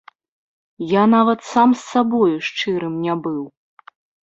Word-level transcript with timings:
Я 0.91 1.03
нават 1.15 1.39
сам 1.51 1.69
з 1.79 1.85
сабою 1.91 2.35
шчырым 2.49 2.99
не 3.07 3.13
быў. 3.29 3.39